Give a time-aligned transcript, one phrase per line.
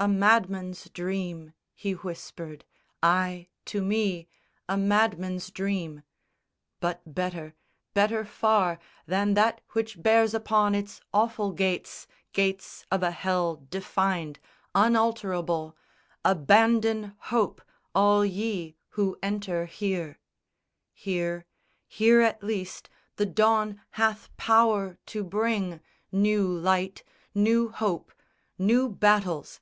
[0.00, 2.64] "A madman's dream," he whispered,
[3.02, 4.28] "Ay, to me
[4.68, 6.04] A madman's dream,"
[6.78, 7.56] but better,
[7.94, 8.78] better far
[9.08, 14.38] Than that which bears upon its awful gates, Gates of a hell defined,
[14.72, 15.76] unalterable,
[16.24, 17.60] Abandon hope
[17.92, 20.20] all ye who enter here!
[20.94, 21.44] Here,
[21.88, 25.80] here at least the dawn hath power to bring
[26.12, 27.02] New light,
[27.34, 28.12] new hope,
[28.56, 29.60] new battles.